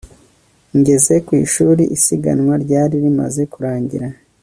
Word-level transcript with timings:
Ngeze 0.77 1.15
ku 1.25 1.31
ishuri 1.45 1.83
isiganwa 1.97 2.53
ryari 2.63 2.95
rimaze 3.03 3.41
kurangira 3.53 4.07